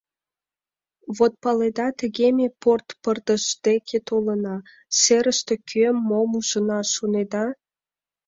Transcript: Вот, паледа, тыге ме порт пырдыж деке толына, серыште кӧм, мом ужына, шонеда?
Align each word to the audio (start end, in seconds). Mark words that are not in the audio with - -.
Вот, 1.17 1.33
паледа, 1.43 1.87
тыге 1.99 2.27
ме 2.37 2.47
порт 2.61 2.87
пырдыж 3.01 3.43
деке 3.65 3.97
толына, 4.07 4.55
серыште 4.99 5.55
кӧм, 5.69 5.95
мом 6.09 6.29
ужына, 6.39 6.79
шонеда? 6.95 7.45